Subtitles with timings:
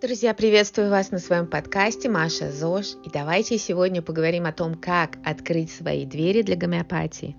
[0.00, 2.96] Друзья, приветствую вас на своем подкасте Маша ЗОЖ.
[3.04, 7.36] И давайте сегодня поговорим о том, как открыть свои двери для гомеопатии.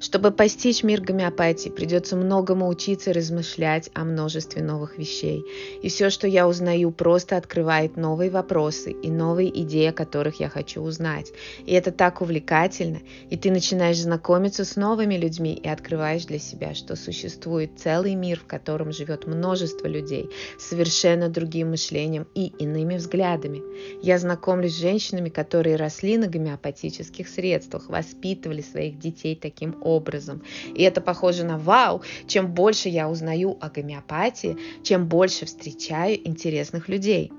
[0.00, 5.44] Чтобы постичь мир гомеопатии, придется многому учиться и размышлять о множестве новых вещей.
[5.82, 10.48] И все, что я узнаю, просто открывает новые вопросы и новые идеи, о которых я
[10.48, 11.32] хочу узнать.
[11.66, 13.00] И это так увлекательно.
[13.30, 18.40] И ты начинаешь знакомиться с новыми людьми и открываешь для себя, что существует целый мир,
[18.40, 23.62] в котором живет множество людей с совершенно другим мышлением и иными взглядами.
[24.02, 30.42] Я знакомлюсь с женщинами, которые росли на гомеопатических средствах, воспитывали своих детей таким таким образом.
[30.74, 32.02] И это похоже на вау.
[32.26, 37.32] Чем больше я узнаю о гомеопатии, чем больше встречаю интересных людей.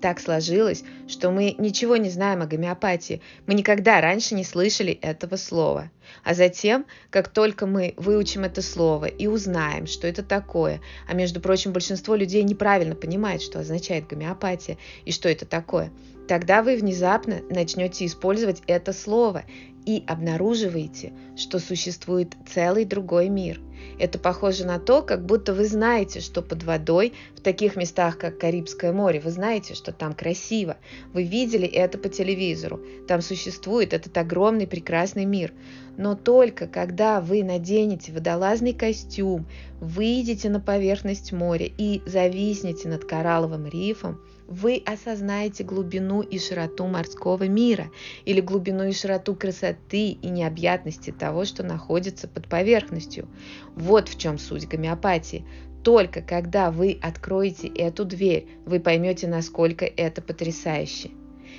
[0.00, 3.20] Так сложилось, что мы ничего не знаем о гомеопатии.
[3.46, 5.90] Мы никогда раньше не слышали этого слова.
[6.22, 11.40] А затем, как только мы выучим это слово и узнаем, что это такое, а между
[11.40, 15.90] прочим, большинство людей неправильно понимает, что означает гомеопатия и что это такое,
[16.28, 19.44] тогда вы внезапно начнете использовать это слово
[19.86, 23.60] и обнаруживаете, что существует целый другой мир.
[23.98, 28.38] Это похоже на то, как будто вы знаете, что под водой, в таких местах, как
[28.38, 30.76] Карибское море, вы знаете, что там красиво.
[31.12, 32.80] Вы видели это по телевизору.
[33.06, 35.52] Там существует этот огромный прекрасный мир.
[35.96, 39.46] Но только когда вы наденете водолазный костюм,
[39.80, 47.48] выйдете на поверхность моря и зависнете над коралловым рифом, вы осознаете глубину и широту морского
[47.48, 47.90] мира
[48.24, 53.28] или глубину и широту красоты и необъятности того, что находится под поверхностью.
[53.74, 55.44] Вот в чем суть гомеопатии.
[55.82, 61.10] Только когда вы откроете эту дверь, вы поймете, насколько это потрясающе.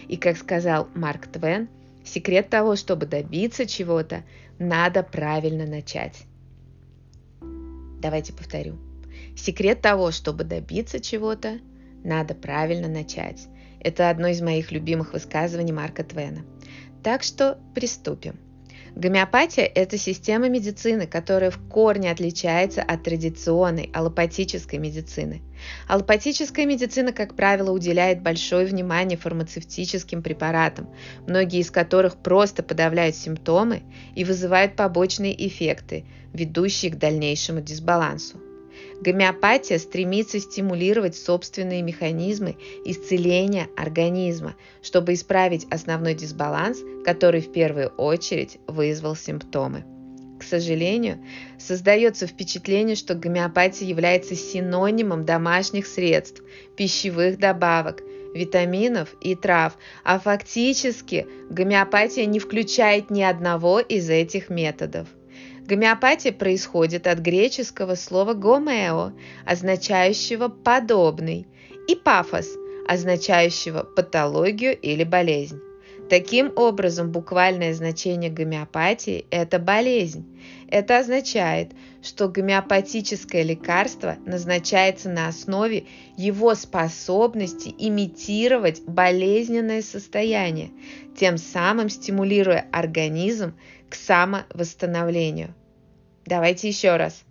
[0.08, 1.70] И как сказал Марк Твен,
[2.04, 4.24] секрет того, чтобы добиться чего-то,
[4.60, 6.24] надо правильно начать.
[8.02, 8.78] Давайте повторю.
[9.36, 11.60] Секрет того, чтобы добиться чего-то,
[12.08, 13.47] надо правильно начать.
[13.79, 16.41] Это одно из моих любимых высказываний Марка Твена.
[17.03, 18.40] Так что приступим.
[18.95, 25.44] Гомеопатия– это система медицины, которая в корне отличается от традиционной аллопатической медицины.
[25.88, 30.90] Аллопатическая медицина, как правило, уделяет большое внимание фармацевтическим препаратам,
[31.28, 33.84] многие из которых просто подавляют симптомы
[34.16, 38.41] и вызывают побочные эффекты, ведущие к дальнейшему дисбалансу.
[39.02, 48.58] Гомеопатия стремится стимулировать собственные механизмы исцеления организма, чтобы исправить основной дисбаланс, который в первую очередь
[48.68, 49.85] вызвал симптомы.
[50.40, 51.19] К сожалению,
[51.59, 56.44] создается впечатление, что гомеопатия является синонимом домашних средств,
[56.75, 58.02] пищевых добавок,
[58.34, 65.08] витаминов и трав, а фактически гомеопатия не включает ни одного из этих методов.
[65.67, 69.11] Гомеопатия происходит от греческого слова «гомео»,
[69.45, 71.45] означающего «подобный»,
[71.89, 72.47] и «пафос»,
[72.88, 75.59] означающего патологию или болезнь.
[76.09, 80.25] Таким образом, буквальное значение гомеопатии– это болезнь.
[80.69, 85.85] Это означает, что гомеопатическое лекарство назначается на основе
[86.16, 90.72] его способности имитировать болезненное состояние,
[91.17, 93.53] тем самым стимулируя организм
[93.90, 95.53] к самовосстановлению.
[96.25, 97.27] Давайте еще раз.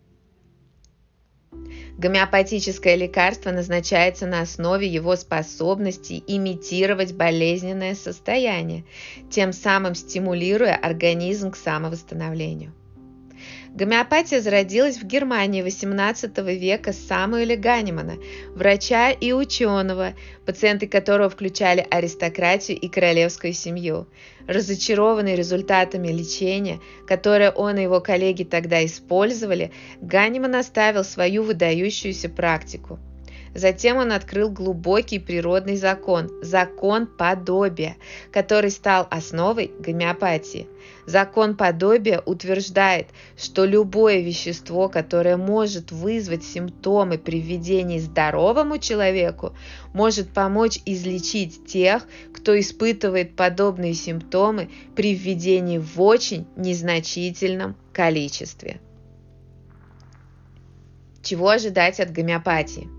[1.99, 8.85] Гомеопатическое лекарство назначается на основе его способности имитировать болезненное состояние,
[9.31, 12.75] тем самым стимулируя организм к самовосстановлению.
[13.77, 18.15] Гомеопатия зародилась в Германии XVIII века Самуэля Ганимана,
[18.55, 20.15] врача и ученого,
[20.47, 24.09] пациенты которого включали аристократию и королевскую семью.
[24.47, 32.99] Разочарованный результатами лечения, которое он и его коллеги тогда использовали, Ганиман оставил свою выдающуюся практику.
[33.57, 37.97] Затем он открыл глубокий природный закон– закон подобия,
[38.31, 40.69] который стал основой гомеопатии.
[41.07, 49.57] Закон подобия утверждает, что любое вещество, которое может вызвать симптомы при введении здоровому человеку,
[49.95, 58.81] может помочь излечить тех, кто испытывает подобные симптомы при введении в очень незначительном количестве.
[61.23, 62.96] Чего ожидать от гомеопатии?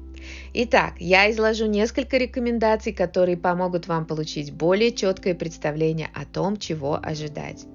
[0.53, 6.99] Итак, я изложу несколько рекомендаций, которые помогут вам получить более четкое представление о том, чего
[7.01, 7.65] ожидать.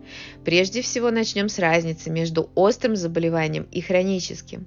[0.45, 4.67] Прежде всего начнем с разницы между острым заболеванием и хроническим.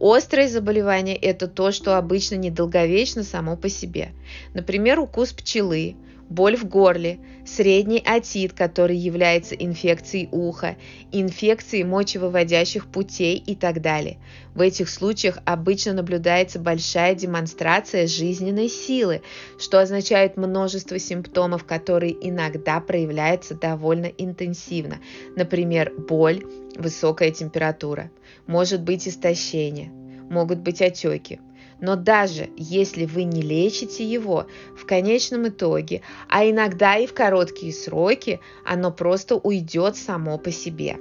[0.00, 4.10] Острое заболевание– это то, что обычно недолговечно само по себе.
[4.52, 5.96] Например, укус пчелы,
[6.34, 10.76] боль в горле, средний отит, который является инфекцией уха,
[11.12, 14.18] инфекцией мочевыводящих путей и так далее.
[14.54, 19.22] В этих случаях обычно наблюдается большая демонстрация жизненной силы,
[19.58, 24.98] что означает множество симптомов, которые иногда проявляются довольно интенсивно.
[25.36, 26.44] Например, боль,
[26.76, 28.10] высокая температура,
[28.46, 29.92] может быть истощение,
[30.34, 31.40] могут быть отеки,
[31.80, 34.46] но даже если вы не лечите его,
[34.76, 40.98] в конечном итоге, а иногда и в короткие сроки, оно просто уйдет само по себе.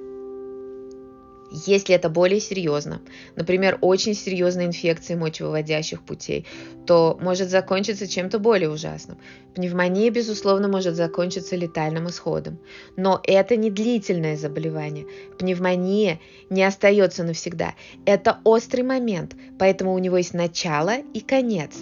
[1.55, 2.99] Если это более серьезно,
[3.35, 6.47] например, очень серьезная инфекция мочевыводящих путей,
[6.87, 9.19] то может закончиться чем-то более ужасным.
[9.53, 12.57] Пневмония, безусловно, может закончиться летальным исходом.
[12.97, 15.05] Но это не длительное заболевание.
[15.37, 16.19] Пневмония
[16.49, 17.75] не остается навсегда.
[18.07, 21.75] Это острый момент, поэтому у него есть начало и конец.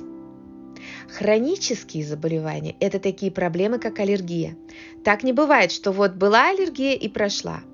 [1.18, 4.58] Хронические заболевания– это такие проблемы, как аллергия.
[5.06, 7.62] Так не бывает, что вот была аллергия и прошла–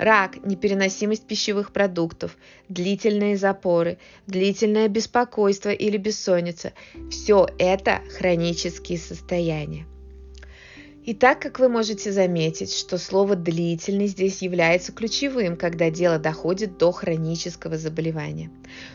[0.00, 2.36] рак, непереносимость пищевых продуктов,
[2.70, 6.72] длительные запоры, длительное беспокойство или бессонница–
[7.10, 9.86] все это хронические состояния.
[11.10, 16.78] И так как вы можете заметить, что слово «длительный» здесь является ключевым, когда дело доходит
[16.78, 18.52] до хронического заболевания.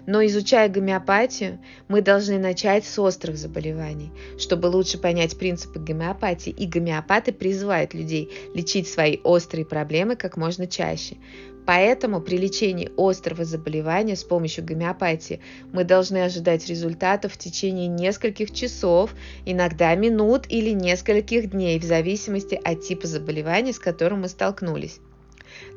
[0.08, 1.60] Но изучая гомеопатию,
[1.90, 8.32] мы должны начать с острых заболеваний, чтобы лучше понять принципы гомеопатии, и гомеопаты призывают людей
[8.54, 11.18] лечить свои острые проблемы как можно чаще.
[11.66, 15.42] Поэтому при лечении острого заболевания с помощью гомеопатии
[15.72, 19.16] мы должны ожидать результатов в течение нескольких часов,
[19.46, 25.00] иногда минут или нескольких дней, в зависимости от типа заболевания, с которым мы столкнулись.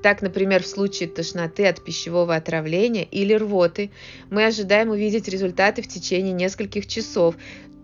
[0.03, 3.91] Так, например, в случае тошноты от пищевого отравления или рвоты
[4.31, 7.35] мы ожидаем увидеть результаты в течение нескольких часов,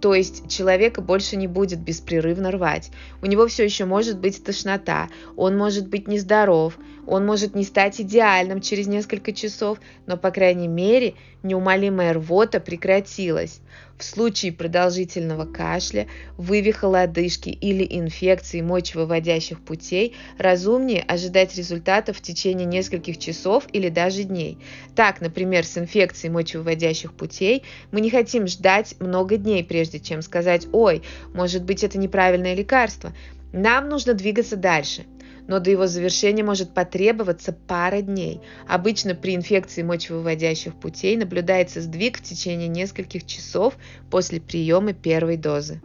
[0.04, 2.90] то есть человека больше не будет беспрерывно рвать.
[3.22, 6.76] У него все еще может быть тошнота, он может быть нездоров,
[7.06, 13.60] он может не стать идеальным через несколько часов, но, по крайней мере, неумолимая рвота прекратилась.
[13.98, 22.66] В случае продолжительного кашля, вывиха лодыжки или инфекции мочевыводящих путей разумнее ожидать результатов в течение
[22.66, 24.58] нескольких часов или даже дней.
[24.96, 27.62] Так, например, с инфекцией мочевыводящих путей
[27.92, 31.02] мы не хотим ждать много дней, прежде чем сказать «Ой,
[31.32, 33.12] может быть это неправильное лекарство».
[33.52, 35.04] Нам нужно двигаться дальше
[35.46, 38.40] но до его завершения может потребоваться пара дней.
[38.68, 43.74] Обычно при инфекции мочевыводящих путей наблюдается сдвиг в течение нескольких часов
[44.10, 45.80] после приема первой дозы.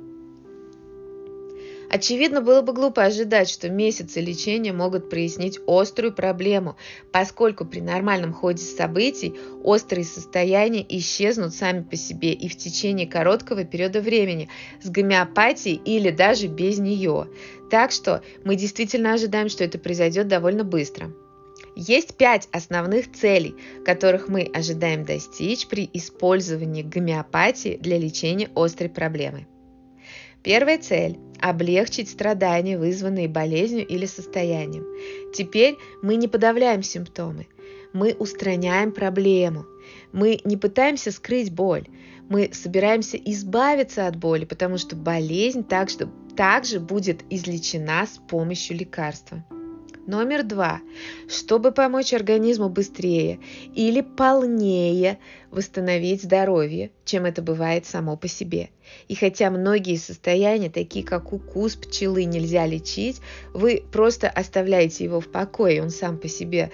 [1.89, 6.77] Очевидно, было бы глупо ожидать, что месяцы лечения могут прояснить острую проблему,
[7.11, 9.33] поскольку при нормальном ходе событий
[9.63, 14.49] острые состояния исчезнут сами по себе и в течение короткого периода времени
[14.83, 17.27] с гомеопатией или даже без нее.
[17.71, 21.11] Так что мы действительно ожидаем, что это произойдет довольно быстро.
[21.75, 29.47] Есть пять основных целей, которых мы ожидаем достичь при использовании гомеопатии для лечения острой проблемы.
[30.43, 34.85] Первая цель– облегчить страдания, вызванные болезнью или состоянием.
[35.33, 37.47] Теперь мы не подавляем симптомы,
[37.93, 39.65] мы устраняем проблему.
[40.11, 41.87] Мы не пытаемся скрыть боль,
[42.29, 49.43] мы собираемся избавиться от боли, потому что болезнь также, также будет излечена с помощью лекарства.
[50.09, 50.81] Номер два.
[51.27, 53.39] Чтобы помочь организму быстрее
[53.75, 55.19] или полнее
[55.51, 58.71] восстановить здоровье, чем это бывает само по себе.
[59.07, 63.21] И хотя многие состояния, такие как укус пчелы, нельзя лечить,
[63.53, 66.71] вы просто оставляете его в покое, он сам по себе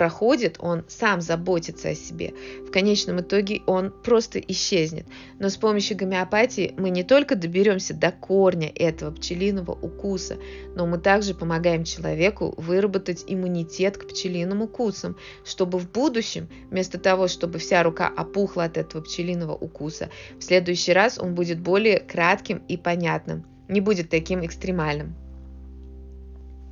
[0.00, 2.32] проходит, он сам заботится о себе.
[2.66, 5.04] В конечном итоге он просто исчезнет.
[5.38, 10.38] Но с помощью гомеопатии мы не только доберемся до корня этого пчелиного укуса,
[10.74, 17.28] но мы также помогаем человеку выработать иммунитет к пчелиным укусам, чтобы в будущем, вместо того,
[17.28, 22.62] чтобы вся рука опухла от этого пчелиного укуса, в следующий раз он будет более кратким
[22.68, 25.14] и понятным, не будет таким экстремальным.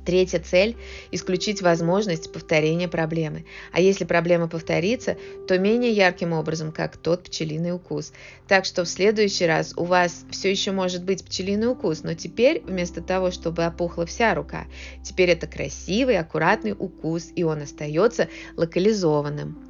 [0.09, 0.75] Третья цель–
[1.11, 3.45] исключить возможность повторения проблемы.
[3.71, 8.11] А если проблема повторится, то менее ярким образом, как тот пчелиный укус.
[8.47, 12.63] Так что в следующий раз у вас все еще может быть пчелиный укус, но теперь
[12.65, 14.65] вместо того, чтобы опухла вся рука,
[15.03, 19.68] теперь это красивый, аккуратный укус, и он остается локализованным.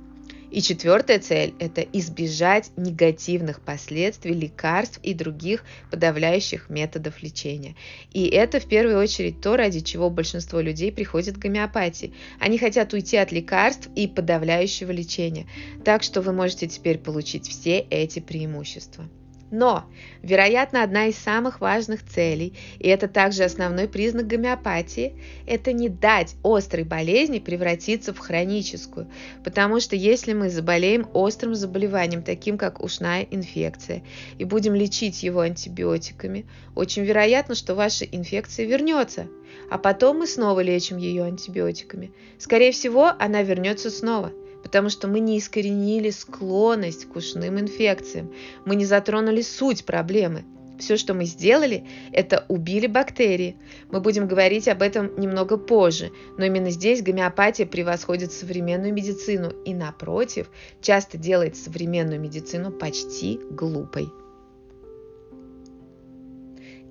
[0.51, 7.75] И четвертая цель– это избежать негативных последствий лекарств и других подавляющих методов лечения.
[8.13, 12.13] И это в первую очередь то, ради чего большинство людей приходит к гомеопатии.
[12.39, 15.47] Они хотят уйти от лекарств и подавляющего лечения.
[15.85, 19.07] Так что вы можете теперь получить все эти преимущества.
[19.51, 19.85] Но,
[20.21, 25.15] вероятно, одна из самых важных целей, и это также основной признак гомеопатии,
[25.47, 29.09] это не дать острой болезни превратиться в хроническую.
[29.43, 34.03] Потому что если мы заболеем острым заболеванием, таким как ушная инфекция,
[34.37, 39.27] и будем лечить его антибиотиками, очень вероятно, что ваша инфекция вернется.
[39.71, 42.11] А потом мы снова лечим ее антибиотиками.
[42.37, 44.31] Скорее всего, она вернется снова–
[44.63, 48.31] потому что мы не искоренили склонность к ушным инфекциям,
[48.65, 50.45] мы не затронули суть проблемы.
[50.79, 53.57] Все, что мы сделали, это убили бактерии.
[53.91, 59.73] Мы будем говорить об этом немного позже, но именно здесь гомеопатия превосходит современную медицину и,
[59.73, 60.49] напротив,
[60.81, 64.09] часто делает современную медицину почти глупой.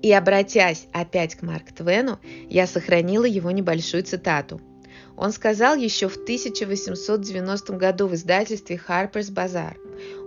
[0.03, 4.61] И обратясь опять к Марк Твену, я сохранила его небольшую цитату–
[5.19, 9.75] он сказал еще в 1890 году в издательстве Harper's Bazaar.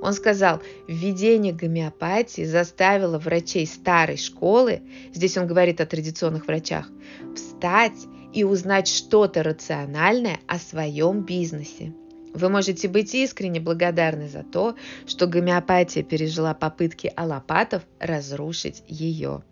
[0.02, 4.82] Он сказал, введение гомеопатии заставило врачей старой школы,
[5.14, 6.90] здесь он говорит о традиционных врачах,
[7.34, 7.96] встать
[8.34, 11.94] и узнать что-то рациональное о своем бизнесе.
[12.34, 14.75] Вы можете быть искренне благодарны за то,
[15.06, 19.42] что гомеопатия пережила попытки аллопатов разрушить ее.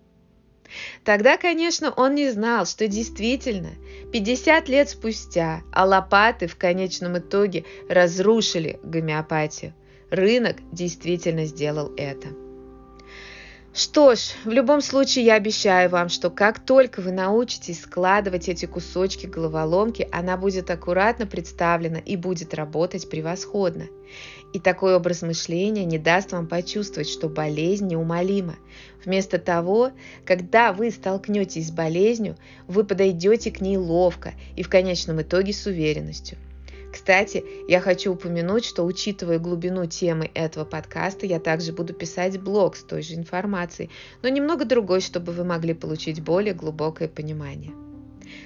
[1.04, 3.70] Тогда, конечно, он не знал, что действительно
[4.12, 9.74] 50 лет спустя аллопаты в конечном итоге разрушили гомеопатию.
[10.10, 12.28] Рынок действительно сделал это.
[13.72, 18.66] Что ж, в любом случае я обещаю вам, что как только вы научитесь складывать эти
[18.66, 23.86] кусочки головоломки, она будет аккуратно представлена и будет работать превосходно.
[24.52, 28.56] И такой образ мышления не даст вам почувствовать, что болезнь неумолима.
[29.04, 29.92] Вместо того,
[30.24, 35.66] когда вы столкнетесь с болезнью, вы подойдете к ней ловко и в конечном итоге с
[35.66, 36.36] уверенностью.
[36.92, 42.74] Кстати, я хочу упомянуть, что учитывая глубину темы этого подкаста, я также буду писать блог
[42.74, 43.90] с той же информацией,
[44.22, 47.72] но немного другой, чтобы вы могли получить более глубокое понимание.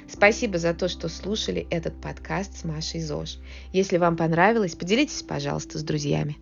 [0.08, 3.38] Спасибо за то, что слушали этот подкаст с Машей ЗОЖ.
[3.72, 6.36] Если вам понравилось, поделитесь, пожалуйста, с друзьями.